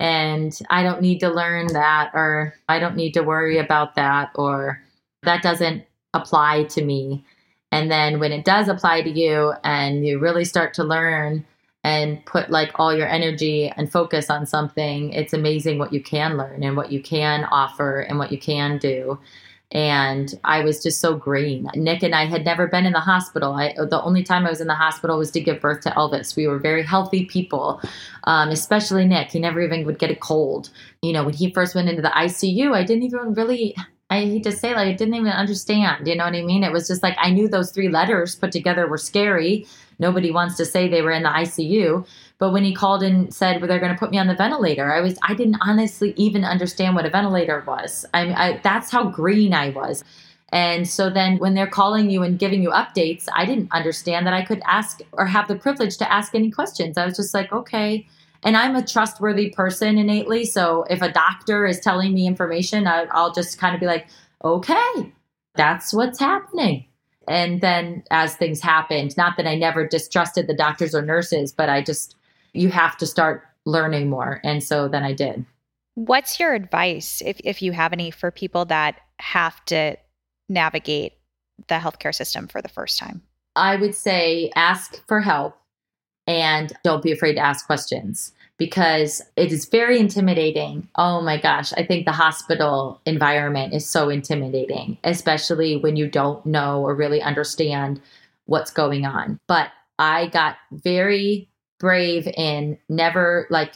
[0.00, 4.30] and I don't need to learn that, or I don't need to worry about that,
[4.34, 4.82] or
[5.22, 5.84] that doesn't
[6.14, 7.24] apply to me.
[7.70, 11.44] And then when it does apply to you and you really start to learn
[11.84, 16.36] and put like all your energy and focus on something, it's amazing what you can
[16.36, 19.18] learn and what you can offer and what you can do.
[19.72, 21.68] And I was just so green.
[21.76, 23.52] Nick and I had never been in the hospital.
[23.52, 26.34] I, the only time I was in the hospital was to give birth to Elvis.
[26.34, 27.80] We were very healthy people,
[28.24, 29.30] um, especially Nick.
[29.30, 30.70] He never even would get a cold.
[31.02, 33.76] You know, when he first went into the ICU, I didn't even really
[34.10, 36.08] I hate to say like I didn't even understand.
[36.08, 36.64] You know what I mean?
[36.64, 39.66] It was just like I knew those three letters put together were scary.
[40.00, 42.04] Nobody wants to say they were in the ICU.
[42.40, 44.92] But when he called and said well, they're going to put me on the ventilator,
[44.92, 48.04] I was I didn't honestly even understand what a ventilator was.
[48.12, 50.02] I, I that's how green I was.
[50.52, 54.34] And so then when they're calling you and giving you updates, I didn't understand that
[54.34, 56.98] I could ask or have the privilege to ask any questions.
[56.98, 58.08] I was just like, okay,
[58.42, 60.44] and I'm a trustworthy person innately.
[60.46, 64.06] So if a doctor is telling me information, I, I'll just kind of be like,
[64.44, 65.12] okay,
[65.54, 66.86] that's what's happening.
[67.28, 71.68] And then as things happened, not that I never distrusted the doctors or nurses, but
[71.68, 72.16] I just,
[72.52, 74.40] you have to start learning more.
[74.44, 75.44] And so then I did.
[75.94, 79.96] What's your advice, if, if you have any, for people that have to
[80.48, 81.14] navigate
[81.68, 83.22] the healthcare system for the first time?
[83.56, 85.56] I would say ask for help
[86.26, 90.88] and don't be afraid to ask questions because it is very intimidating.
[90.96, 96.44] Oh my gosh, I think the hospital environment is so intimidating, especially when you don't
[96.46, 98.00] know or really understand
[98.44, 99.38] what's going on.
[99.48, 101.49] But I got very
[101.80, 103.74] brave in never like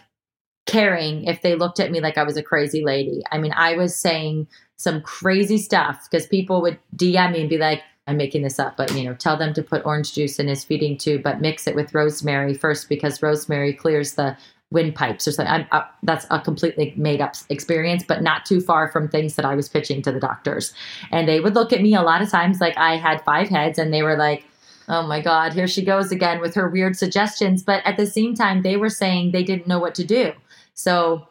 [0.67, 3.23] caring if they looked at me like I was a crazy lady.
[3.33, 7.59] I mean, I was saying some crazy stuff because people would DM me and be
[7.59, 10.47] like, I'm making this up, but you know, tell them to put orange juice in
[10.47, 14.37] his feeding tube, but mix it with rosemary first because rosemary clears the
[14.71, 15.67] windpipes or something.
[15.73, 19.55] Uh, that's a completely made up experience, but not too far from things that I
[19.55, 20.75] was pitching to the doctors.
[21.11, 23.79] And they would look at me a lot of times like I had five heads,
[23.79, 24.45] and they were like,
[24.89, 28.35] "Oh my God, here she goes again with her weird suggestions." But at the same
[28.35, 30.33] time, they were saying they didn't know what to do.
[30.75, 31.29] So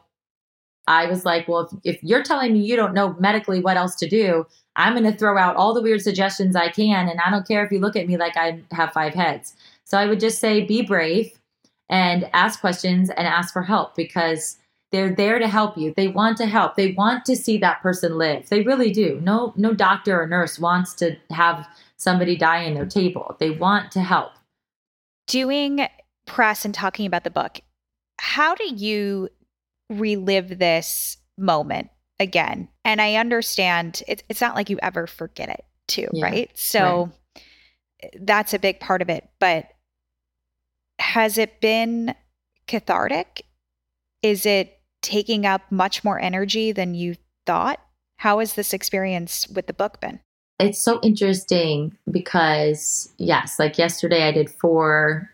[0.87, 3.95] I was like, well, if, if you're telling me you don't know medically what else
[3.95, 7.07] to do, I'm going to throw out all the weird suggestions I can.
[7.07, 9.55] And I don't care if you look at me like I have five heads.
[9.85, 11.31] So I would just say, be brave
[11.89, 14.57] and ask questions and ask for help because
[14.91, 15.93] they're there to help you.
[15.95, 16.75] They want to help.
[16.75, 18.49] They want to see that person live.
[18.49, 19.19] They really do.
[19.23, 21.67] No, no doctor or nurse wants to have
[22.03, 23.35] somebody die in their table.
[23.39, 24.33] They want to help.
[25.27, 25.87] Doing
[26.25, 27.61] press and talking about the book,
[28.19, 29.29] how do you
[29.89, 31.89] relive this moment
[32.19, 32.69] again.
[32.85, 36.51] And I understand it's it's not like you ever forget it too, yeah, right?
[36.53, 38.15] So right.
[38.21, 39.29] that's a big part of it.
[39.39, 39.69] But
[40.99, 42.15] has it been
[42.67, 43.43] cathartic?
[44.21, 47.79] Is it taking up much more energy than you thought?
[48.17, 50.21] How has this experience with the book been?
[50.63, 55.29] It's so interesting because, yes, like yesterday I did four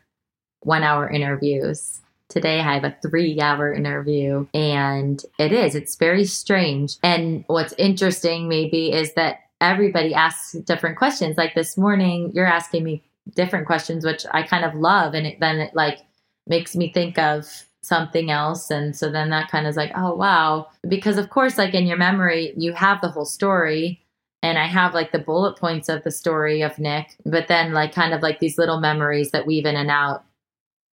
[0.62, 6.26] one hour interviews Today I have a three hour interview and it is, it's very
[6.26, 6.98] strange.
[7.02, 11.38] And what's interesting maybe is that everybody asks different questions.
[11.38, 13.04] Like this morning, you're asking me
[13.36, 15.16] different questions, which I kind of love.
[15.16, 16.02] And it, then it like
[16.46, 17.48] makes me think of
[17.82, 18.70] something else.
[18.70, 20.68] And so then that kind of is like, oh, wow.
[20.88, 24.06] Because of course, like in your memory, you have the whole story
[24.42, 27.94] and I have like the bullet points of the story of Nick, but then like
[27.94, 30.24] kind of like these little memories that weave in and out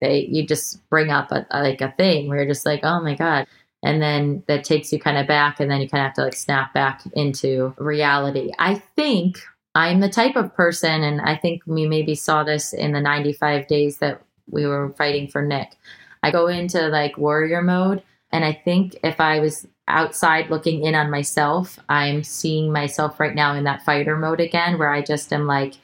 [0.00, 3.00] they you just bring up a, a, like a thing where you're just like oh
[3.00, 3.46] my god.
[3.82, 6.24] And then that takes you kind of back and then you kind of have to
[6.24, 8.50] like snap back into reality.
[8.58, 9.38] I think
[9.76, 13.66] i'm the type of person and i think we maybe saw this in the 95
[13.68, 15.76] days that we were fighting for nick.
[16.22, 20.94] I go into like warrior mode and i think if i was outside looking in
[20.94, 25.32] on myself i'm seeing myself right now in that fighter mode again where i just
[25.32, 25.74] am like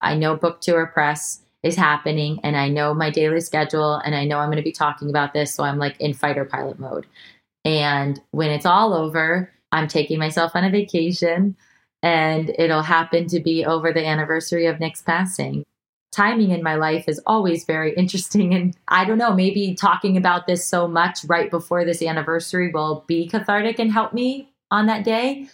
[0.00, 4.26] i know book tour press is happening and I know my daily schedule and I
[4.26, 5.52] know I'm going to be talking about this.
[5.52, 7.06] So I'm like in fighter pilot mode.
[7.64, 11.56] And when it's all over, I'm taking myself on a vacation
[12.02, 15.64] and it'll happen to be over the anniversary of Nick's passing.
[16.14, 18.54] Timing in my life is always very interesting.
[18.54, 23.04] And I don't know, maybe talking about this so much right before this anniversary will
[23.06, 25.48] be cathartic and help me on that day.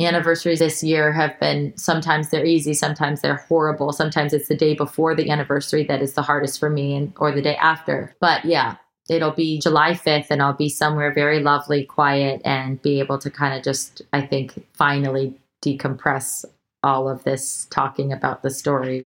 [0.00, 3.92] Anniversaries this year have been sometimes they're easy, sometimes they're horrible.
[3.92, 7.32] Sometimes it's the day before the anniversary that is the hardest for me and or
[7.32, 8.14] the day after.
[8.20, 8.76] But yeah,
[9.10, 13.30] it'll be July 5th and I'll be somewhere very lovely, quiet, and be able to
[13.30, 16.44] kind of just, I think, finally decompress
[16.82, 19.04] all of this talking about the story.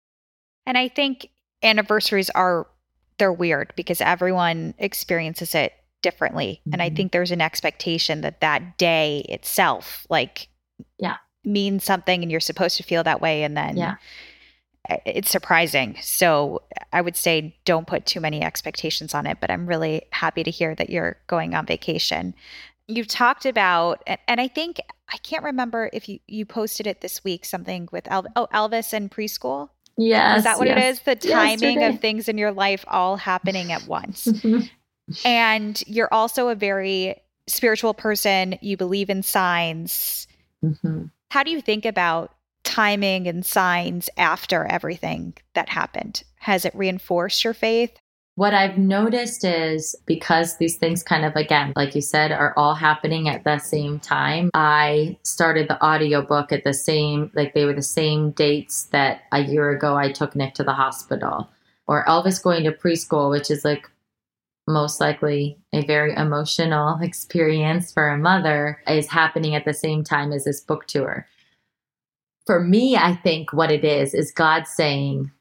[0.66, 1.30] And I think
[1.64, 2.68] anniversaries are,
[3.18, 6.62] they're weird because everyone experiences it differently.
[6.62, 6.74] Mm-hmm.
[6.74, 6.96] And I mm-hmm.
[6.96, 10.50] think there's an expectation that that day itself, like,
[11.00, 13.44] yeah, means something and you're supposed to feel that way.
[13.44, 13.96] And then, yeah
[15.06, 15.98] it's surprising.
[16.02, 16.62] So
[16.94, 20.52] I would say don't put too many expectations on it, but I'm really happy to
[20.52, 22.36] hear that you're going on vacation.
[22.88, 24.80] You've talked about, and I think,
[25.12, 28.94] I can't remember if you, you posted it this week, something with El- oh, Elvis
[28.94, 29.70] and preschool.
[29.98, 30.40] Yes.
[30.40, 30.78] Is that what yes.
[30.78, 31.00] it is?
[31.02, 31.88] The timing Yesterday.
[31.88, 34.28] of things in your life all happening at once.
[35.26, 37.16] and you're also a very
[37.48, 38.58] spiritual person.
[38.62, 40.28] You believe in signs.
[40.64, 41.06] Mm-hmm.
[41.32, 46.24] How do you think about timing and signs after everything that happened?
[46.40, 47.98] Has it reinforced your faith?
[48.36, 52.76] What I've noticed is because these things kind of, again, like you said, are all
[52.76, 57.74] happening at the same time, I started the audiobook at the same, like they were
[57.74, 61.50] the same dates that a year ago I took Nick to the hospital.
[61.88, 63.90] Or Elvis going to preschool, which is like
[64.68, 70.34] most likely a very emotional experience for a mother, is happening at the same time
[70.34, 71.26] as this book tour
[72.46, 75.32] for me, I think what it is is God saying,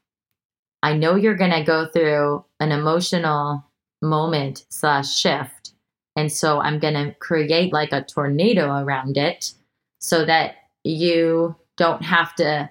[0.85, 3.65] I know you're going to go through an emotional
[4.03, 5.73] moment slash shift.
[6.15, 9.51] And so I'm going to create like a tornado around it
[9.99, 12.69] so that you don't have to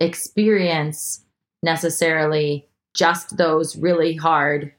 [0.00, 1.24] experience
[1.64, 4.72] necessarily just those really hard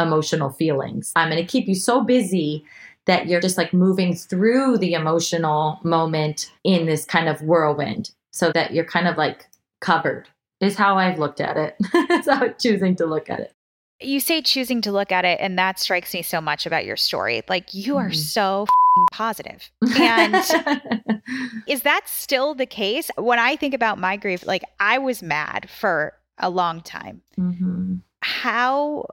[0.00, 1.10] emotional feelings.
[1.16, 2.64] I'm going to keep you so busy
[3.06, 8.52] that you're just like moving through the emotional moment in this kind of whirlwind so
[8.52, 9.48] that you're kind of like
[9.80, 10.28] covered
[10.60, 11.76] is how I've looked at it.
[12.08, 13.52] That's how I'm choosing to look at it.
[14.00, 16.96] You say choosing to look at it, and that strikes me so much about your
[16.96, 17.42] story.
[17.48, 18.14] Like, you are mm.
[18.14, 18.66] so
[19.10, 19.70] positive.
[19.98, 20.34] And
[21.66, 23.10] is that still the case?
[23.16, 27.22] When I think about my grief, like, I was mad for a long time.
[27.38, 27.96] Mm-hmm.
[28.20, 29.06] How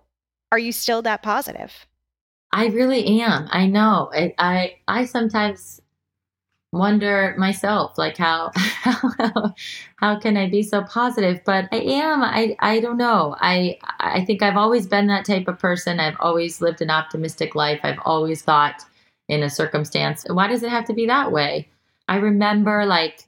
[0.51, 1.85] are you still that positive?
[2.51, 3.47] I really am.
[3.51, 4.11] I know.
[4.13, 5.81] I I, I sometimes
[6.73, 9.53] wonder myself like how, how
[9.97, 14.25] how can I be so positive but I am I I don't know I I
[14.25, 17.99] think I've always been that type of person I've always lived an optimistic life I've
[18.03, 18.83] always thought
[19.29, 21.69] in a circumstance why does it have to be that way
[22.07, 23.27] I remember like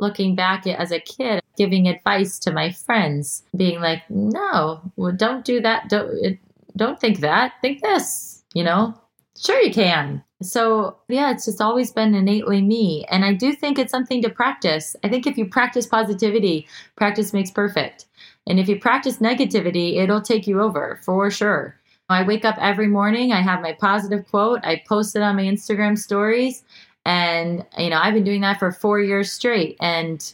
[0.00, 5.44] looking back as a kid giving advice to my friends being like no well, don't
[5.44, 6.38] do that don't
[6.78, 7.54] don't think that.
[7.60, 8.94] Think this, you know?
[9.38, 10.24] Sure, you can.
[10.40, 13.04] So, yeah, it's just always been innately me.
[13.10, 14.94] And I do think it's something to practice.
[15.02, 18.06] I think if you practice positivity, practice makes perfect.
[18.46, 21.78] And if you practice negativity, it'll take you over for sure.
[22.08, 25.42] I wake up every morning, I have my positive quote, I post it on my
[25.42, 26.64] Instagram stories.
[27.04, 29.76] And, you know, I've been doing that for four years straight.
[29.80, 30.32] And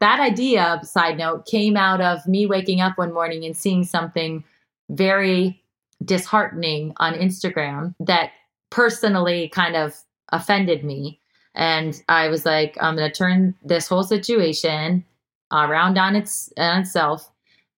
[0.00, 4.42] that idea, side note, came out of me waking up one morning and seeing something
[4.90, 5.62] very
[6.04, 8.30] disheartening on Instagram that
[8.72, 9.94] personally kind of
[10.30, 11.20] offended me.
[11.54, 15.04] And I was like, I'm going to turn this whole situation
[15.52, 17.30] around on, its, on itself.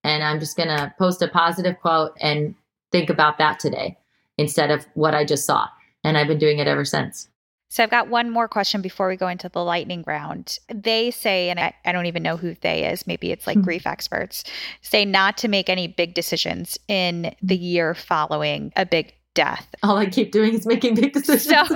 [0.05, 2.55] And I'm just going to post a positive quote and
[2.91, 3.97] think about that today
[4.37, 5.67] instead of what I just saw.
[6.05, 7.27] And I've been doing it ever since.
[7.67, 10.59] So I've got one more question before we go into the lightning round.
[10.73, 13.65] They say, and I, I don't even know who they is, maybe it's like mm-hmm.
[13.65, 14.45] grief experts,
[14.81, 19.67] say not to make any big decisions in the year following a big death.
[19.83, 21.43] All I keep doing is making big decisions.
[21.43, 21.55] So,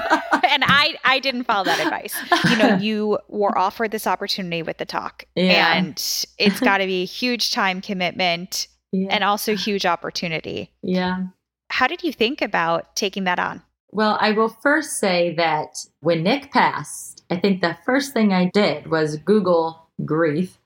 [0.50, 2.16] and I I didn't follow that advice.
[2.50, 5.76] You know, you were offered this opportunity with the talk, yeah.
[5.76, 5.94] and
[6.40, 9.10] it's got to be a huge time commitment yeah.
[9.12, 10.72] and also huge opportunity.
[10.82, 11.26] Yeah.
[11.70, 13.62] How did you think about taking that on?
[13.92, 18.46] Well, I will first say that when Nick passed, I think the first thing I
[18.46, 20.58] did was Google grief.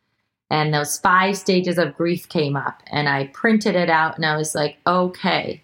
[0.49, 2.83] And those five stages of grief came up.
[2.87, 5.63] And I printed it out and I was like, okay,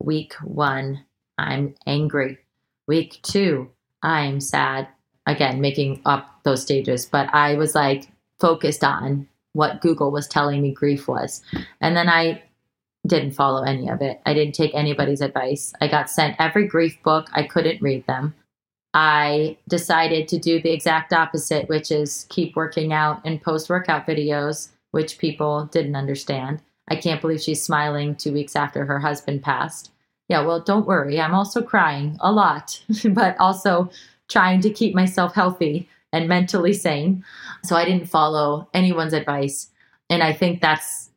[0.00, 1.04] week one,
[1.38, 2.38] I'm angry.
[2.86, 3.70] Week two,
[4.02, 4.88] I'm sad.
[5.26, 7.06] Again, making up those stages.
[7.06, 8.08] But I was like
[8.40, 11.42] focused on what Google was telling me grief was.
[11.80, 12.42] And then I
[13.06, 14.20] didn't follow any of it.
[14.26, 15.72] I didn't take anybody's advice.
[15.80, 17.28] I got sent every grief book.
[17.32, 18.34] I couldn't read them.
[18.94, 24.06] I decided to do the exact opposite, which is keep working out and post workout
[24.06, 26.62] videos, which people didn't understand.
[26.88, 29.90] I can't believe she's smiling two weeks after her husband passed.
[30.28, 31.20] Yeah, well, don't worry.
[31.20, 32.80] I'm also crying a lot,
[33.10, 33.90] but also
[34.28, 37.24] trying to keep myself healthy and mentally sane.
[37.64, 39.70] So I didn't follow anyone's advice.
[40.10, 41.10] And I think that's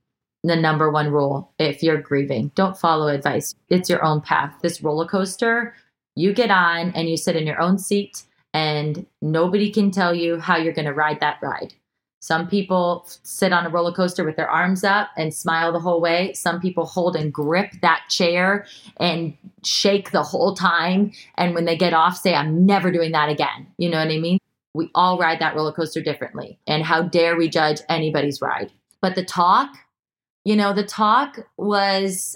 [0.44, 2.52] the number one rule if you're grieving.
[2.56, 3.56] Don't follow advice.
[3.70, 4.56] It's your own path.
[4.62, 5.76] This roller coaster,
[6.16, 10.40] you get on and you sit in your own seat, and nobody can tell you
[10.40, 11.74] how you're going to ride that ride.
[12.22, 16.00] Some people sit on a roller coaster with their arms up and smile the whole
[16.00, 16.34] way.
[16.34, 18.68] Some people hold and grip that chair
[18.98, 21.12] and shake the whole time.
[21.36, 23.66] And when they get off, say, I'm never doing that again.
[23.80, 24.38] You know what I mean?
[24.76, 26.60] We all ride that roller coaster differently.
[26.68, 28.72] And how dare we judge anybody's ride?
[29.02, 29.76] But the talk,
[30.46, 32.36] you know, the talk was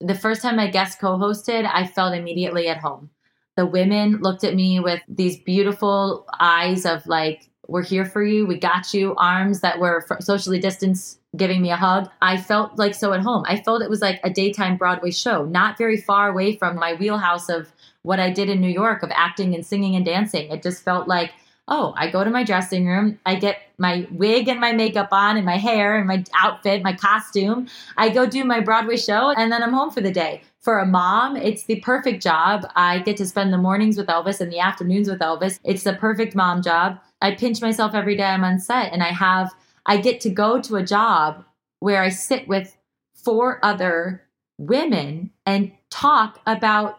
[0.00, 3.10] the first time I guest co hosted, I felt immediately at home.
[3.56, 8.46] The women looked at me with these beautiful eyes of like, we're here for you.
[8.46, 9.14] We got you.
[9.16, 12.10] Arms that were socially distanced, giving me a hug.
[12.22, 13.44] I felt like so at home.
[13.46, 16.94] I felt it was like a daytime Broadway show, not very far away from my
[16.94, 20.50] wheelhouse of what I did in New York of acting and singing and dancing.
[20.50, 21.32] It just felt like
[21.68, 25.36] oh, I go to my dressing room, I get my wig and my makeup on
[25.36, 27.68] and my hair and my outfit, my costume.
[27.96, 30.42] I go do my Broadway show and then I'm home for the day.
[30.60, 32.66] For a mom, it's the perfect job.
[32.74, 35.58] I get to spend the mornings with Elvis and the afternoons with Elvis.
[35.64, 36.98] It's the perfect mom job.
[37.24, 39.50] I pinch myself every day I'm on set and I have
[39.86, 41.42] I get to go to a job
[41.80, 42.76] where I sit with
[43.14, 44.22] four other
[44.58, 46.98] women and talk about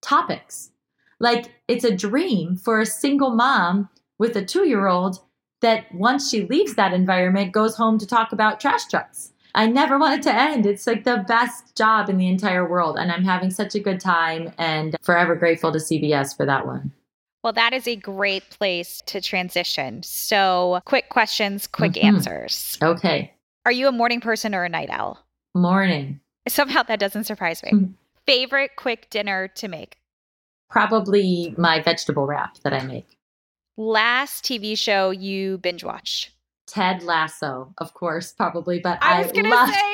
[0.00, 0.70] topics.
[1.18, 5.18] Like it's a dream for a single mom with a two year old
[5.60, 9.32] that once she leaves that environment goes home to talk about trash trucks.
[9.56, 10.66] I never want it to end.
[10.66, 12.96] It's like the best job in the entire world.
[12.96, 16.92] And I'm having such a good time and forever grateful to CBS for that one.
[17.44, 20.02] Well, that is a great place to transition.
[20.02, 22.16] So, quick questions, quick mm-hmm.
[22.16, 22.78] answers.
[22.82, 23.32] Okay.
[23.66, 25.24] Are you a morning person or a night owl?
[25.54, 26.20] Morning.
[26.48, 27.70] Somehow that doesn't surprise me.
[27.70, 27.92] Mm-hmm.
[28.26, 29.98] Favorite quick dinner to make?
[30.70, 33.14] Probably my vegetable wrap that I make
[33.76, 36.30] last TV show you binge watched?
[36.66, 38.80] Ted Lasso, of course, probably.
[38.80, 39.93] But I was gonna love- say,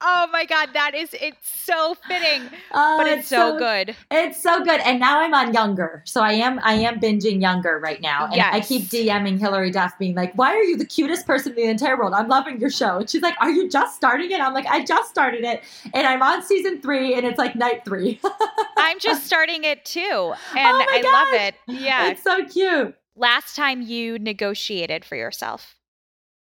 [0.00, 2.42] oh my god, that is it's so fitting,
[2.72, 3.96] uh, but it's, it's so, so, good.
[4.10, 7.78] It's so good, and now I'm on Younger, so I am I am binging Younger
[7.78, 8.54] right now, and yes.
[8.54, 11.64] I keep DMing Hilary Duff, being like, "Why are you the cutest person in the
[11.64, 12.12] entire world?
[12.14, 14.84] I'm loving your show." And she's like, "Are you just starting it?" I'm like, "I
[14.84, 18.20] just started it, and I'm on season three, and it's like night three.
[18.76, 20.00] I'm just starting it too,
[20.56, 21.12] and oh I gosh.
[21.12, 21.54] love it.
[21.66, 25.76] Yeah, it's so cute last time you negotiated for yourself?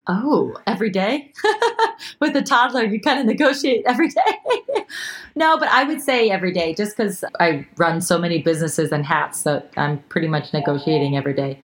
[0.08, 1.32] Oh, every day?
[2.20, 4.84] With a toddler, you kind of negotiate every day.
[5.36, 9.06] no, but I would say every day just because I run so many businesses and
[9.06, 11.60] hats that I'm pretty much negotiating every day.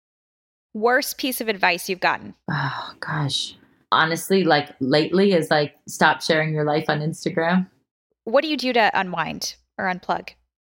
[0.73, 2.35] Worst piece of advice you've gotten?
[2.51, 3.57] Oh, gosh.
[3.91, 7.67] Honestly, like lately, is like stop sharing your life on Instagram.
[8.25, 10.31] What do you do to unwind or unplug?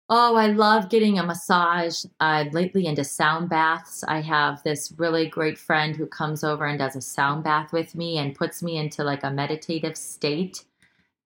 [0.09, 2.05] Oh, I love getting a massage.
[2.21, 4.05] I'm lately into sound baths.
[4.07, 7.97] I have this really great friend who comes over and does a sound bath with
[7.97, 10.65] me and puts me into like a meditative state.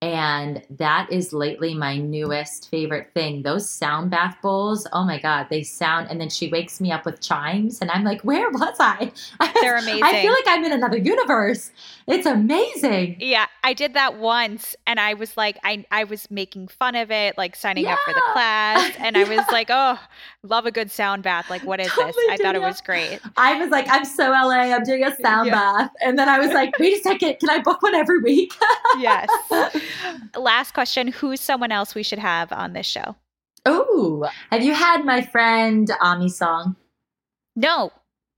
[0.02, 3.42] And that is lately my newest favorite thing.
[3.42, 6.08] Those sound bath bowls, oh my God, they sound.
[6.10, 9.12] And then she wakes me up with chimes, and I'm like, where was I?
[9.60, 10.02] They're amazing.
[10.02, 11.70] I feel like I'm in another universe.
[12.10, 13.18] It's amazing.
[13.20, 17.12] Yeah, I did that once, and I was like, I, I was making fun of
[17.12, 17.92] it, like signing yeah.
[17.92, 18.90] up for the class.
[19.00, 19.24] And yeah.
[19.24, 19.98] I was like, oh,
[20.42, 21.48] love a good sound bath.
[21.48, 22.40] Like, what is totally this?
[22.40, 23.18] I thought it was great.
[23.36, 25.54] I was like, I'm so LA, I'm doing a sound yeah.
[25.54, 25.90] bath.
[26.02, 28.52] And then I was like, wait a second, can I book one every week?
[28.98, 29.28] yes.
[30.36, 33.16] Last question Who's someone else we should have on this show?
[33.64, 36.76] Oh, have you had my friend Aimee Song?
[37.56, 37.92] No,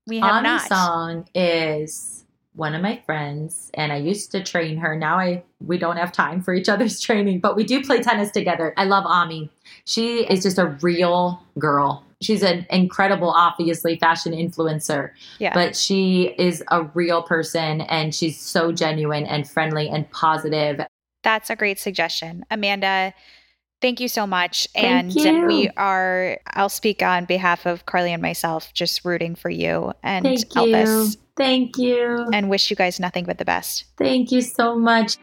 [0.07, 0.67] we have Aimee not.
[0.67, 2.22] Song is
[2.55, 4.95] one of my friends, and I used to train her.
[4.95, 8.31] Now I we don't have time for each other's training, but we do play tennis
[8.31, 8.73] together.
[8.77, 9.49] I love Aimee.
[9.85, 12.03] She is just a real girl.
[12.21, 15.11] She's an incredible, obviously, fashion influencer.
[15.39, 15.53] Yeah.
[15.53, 20.81] But she is a real person and she's so genuine and friendly and positive.
[21.23, 22.45] That's a great suggestion.
[22.49, 23.13] Amanda,
[23.81, 24.67] thank you so much.
[24.73, 25.45] Thank and you.
[25.45, 30.23] we are, I'll speak on behalf of Carly and myself, just rooting for you and
[30.23, 31.15] thank Elvis.
[31.15, 31.19] You.
[31.35, 32.27] Thank you.
[32.31, 33.85] And wish you guys nothing but the best.
[33.97, 35.17] Thank you so much.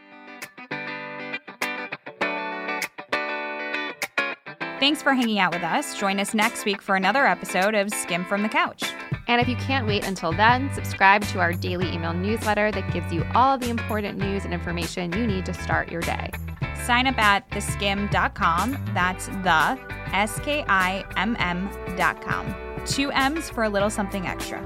[4.79, 5.97] Thanks for hanging out with us.
[5.99, 8.83] Join us next week for another episode of Skimm'd from the Couch.
[9.27, 13.13] And if you can't wait until then, subscribe to our daily email newsletter that gives
[13.13, 16.31] you all the important news and information you need to start your day.
[16.83, 18.85] Sign up at theskimm.com.
[18.95, 19.79] That's the
[20.13, 22.55] S K I M M.com.
[22.87, 24.59] two M's for a little something extra.